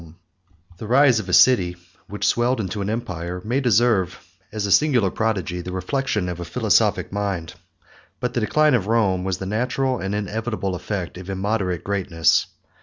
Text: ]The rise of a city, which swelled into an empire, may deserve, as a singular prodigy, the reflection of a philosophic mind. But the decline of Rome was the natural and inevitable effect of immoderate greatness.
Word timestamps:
]The 0.79 0.87
rise 0.87 1.19
of 1.19 1.29
a 1.29 1.31
city, 1.31 1.77
which 2.07 2.25
swelled 2.25 2.59
into 2.59 2.81
an 2.81 2.89
empire, 2.89 3.39
may 3.45 3.61
deserve, 3.61 4.17
as 4.51 4.65
a 4.65 4.71
singular 4.71 5.11
prodigy, 5.11 5.61
the 5.61 5.71
reflection 5.71 6.27
of 6.27 6.39
a 6.39 6.43
philosophic 6.43 7.11
mind. 7.11 7.53
But 8.19 8.33
the 8.33 8.39
decline 8.39 8.73
of 8.73 8.87
Rome 8.87 9.23
was 9.23 9.37
the 9.37 9.45
natural 9.45 9.99
and 9.99 10.15
inevitable 10.15 10.73
effect 10.73 11.19
of 11.19 11.29
immoderate 11.29 11.83
greatness. 11.83 12.47